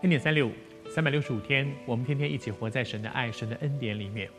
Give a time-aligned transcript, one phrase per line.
[0.00, 0.52] 零点三六五，
[0.88, 4.30] 三百六十五天，我们天天一起活在神的爱、神的恩典里面。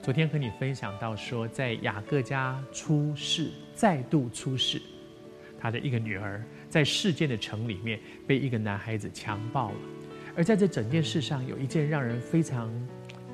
[0.00, 4.80] 昨天和你分享到说，在雅各家出事，再度出事，
[5.58, 7.98] 他的一个女儿在示剑的城里面
[8.28, 9.76] 被一个男孩子强暴了。
[10.36, 12.70] 而在这整件事上，有一件让人非常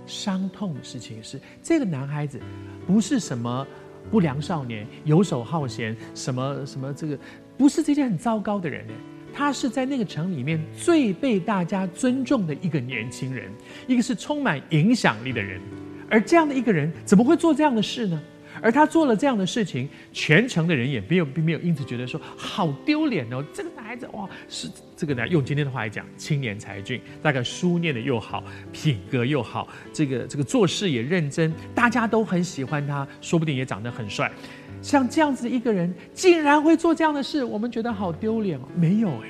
[0.06, 2.40] 伤痛的事情是，这个男孩子
[2.86, 3.66] 不是什么
[4.10, 7.18] 不良少年、游手好闲，什么什么这个，
[7.58, 8.94] 不是这件很糟糕的人呢。
[9.36, 13.52] 他是在那个城里面最被大家尊重的一个年轻人，
[13.86, 15.60] 一个是充满影响力的人。
[16.08, 18.18] 而这样的一个人怎么会做这样的事呢？
[18.62, 23.44] 而他做了这样的事情，全城的人也没有并没有因此觉得说好丢脸哦。
[23.52, 34.32] 这个男孩子哇，是这个男用今天的话来讲，青年才俊，大概书念的又好，品格又好，这个这个做事也认真，大家都很喜欢他，说不定也长得很帅。
[34.80, 38.62] 像这样子一个人，竟然会做这样的事，我们觉得好丢脸哦。
[38.74, 39.28] 没有哎，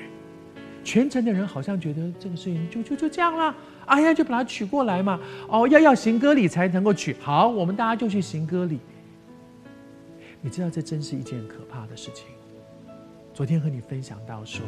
[0.87, 3.53] 全城的人好像觉得这个事情就就就这样了。
[3.87, 5.19] 哎呀，就把它娶过来嘛！
[5.49, 7.13] 哦，要要行割礼才能够娶。
[7.19, 8.79] 好，我们大家就去行割礼。
[10.39, 12.27] 你知道，这真是一件可怕的事情。
[13.33, 14.65] 昨天和你分享到说，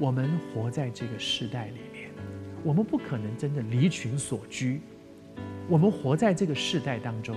[0.00, 2.10] 我们活在这个世代里面，
[2.64, 4.80] 我们不可能真的离群所居。
[5.68, 7.36] 我们活在这个世代当中，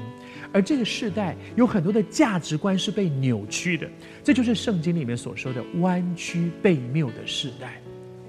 [0.52, 3.88] 而这个世代有很多的价值观是被扭曲的。
[4.24, 7.80] 这就是圣经里面所说的弯曲悖谬的世代。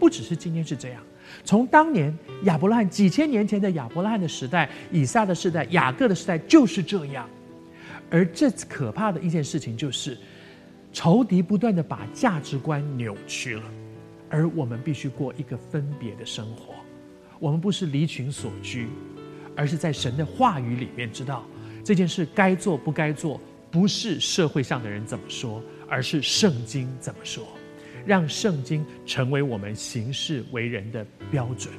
[0.02, 1.00] 不只是今天是这样。
[1.44, 7.30] 从当年亚伯拉罕几千年前的亚伯拉罕的时代，以撒的时代，雅各的时代就是这样。
[8.10, 10.18] 而这可怕的一件事情就是，
[10.92, 13.62] 仇敌不断的把价值观扭曲了，
[14.28, 16.74] 而我们必须过一个分别的生活。
[17.38, 18.88] 我们不是离群所居，
[19.54, 21.46] 而是在神的话语里面知道
[21.84, 23.40] 这件事该做不该做，
[23.70, 27.46] 不是社会上的人怎么说，而是圣经怎么说。
[28.04, 31.72] 让圣经成为我们行事为人的标准，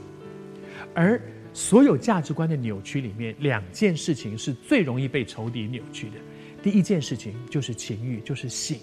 [0.93, 1.19] 而
[1.53, 6.15] 所有价值观的扭曲里面，两件事情是最容易被仇敌扭曲的。
[6.63, 8.79] 第一件事情就是情欲，就是性。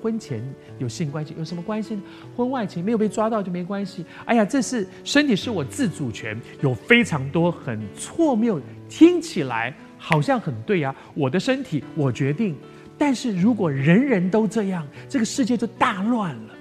[0.00, 0.40] 婚前
[0.78, 2.02] 有性关系有什么关系呢？
[2.36, 4.04] 婚外情没有被抓到就没关系。
[4.26, 12.54] 哎呀，这是身体是我自主权，有非常多很错谬，听起来好像很对啊，我的身体我决定。
[12.98, 16.54] 但是如果人人都这样，这个世界就大乱了。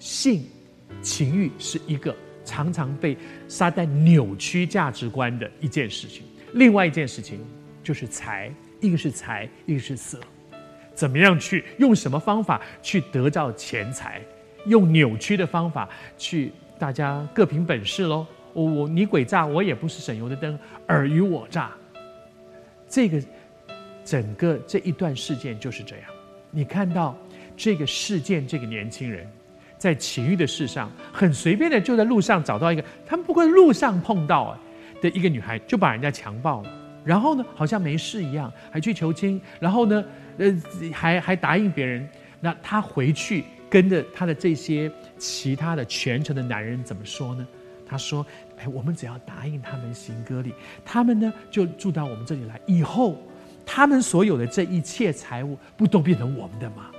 [0.00, 0.44] 性、
[1.00, 2.14] 情欲是一个
[2.44, 3.16] 常常被
[3.46, 6.24] 撒旦扭曲价值观的一件事情。
[6.54, 7.38] 另外一件事情
[7.84, 10.18] 就是财，一个是财，一个是色。
[10.92, 14.20] 怎么样去用什么方法去得到钱财？
[14.66, 15.88] 用扭曲的方法
[16.18, 18.26] 去，大家各凭本事喽。
[18.52, 20.58] 我我你诡诈，我也不是省油的灯，
[20.88, 21.70] 尔虞我诈。
[22.88, 23.22] 这个。
[24.04, 26.04] 整个这一段事件就是这样，
[26.50, 27.16] 你看到
[27.56, 29.26] 这个事件，这个年轻人
[29.78, 34.56] 在情欲的事上很随便的就在路上找到一个，他们不过路上碰到
[35.00, 36.72] 的一个女孩，就把人家强暴了，
[37.04, 40.04] 然后呢好像没事一样，还去求亲，然后呢，
[40.38, 40.60] 呃，
[40.92, 42.08] 还还答应别人，
[42.40, 47.46] 那他回去跟着他的这些其他的全城的男人怎么说呢？
[47.86, 48.24] 他说
[48.56, 50.52] ：“哎，我们只要答应他们行割礼，
[50.84, 53.16] 他们呢就住到我们这里来，以后。”
[53.64, 56.90] 他们所有的这一切财物，不都变成我们的吗？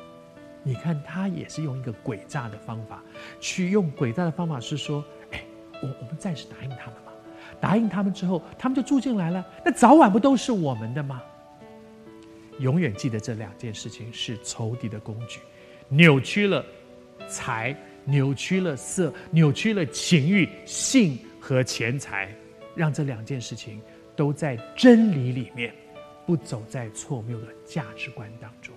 [0.63, 3.01] 你看，他也是用一个诡诈的方法，
[3.39, 5.43] 去用诡诈的方法是说，哎，
[5.81, 7.11] 我我们暂时答应他们嘛，
[7.59, 11.21] 答应他们之后，他们就住进来了，那早晚不都是我们的吗？
[12.59, 15.39] 永远记得这两件事情是仇敌的工具，
[15.87, 16.63] 扭曲了
[17.27, 22.31] 财，扭曲了色，扭曲了情欲、性和钱财，
[22.75, 23.81] 让这两件事情
[24.15, 25.73] 都在真理里面。
[26.25, 28.75] 不走在错谬的价值观当中。